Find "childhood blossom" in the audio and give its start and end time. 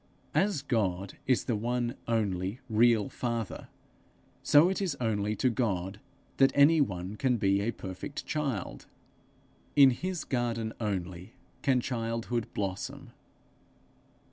11.81-13.11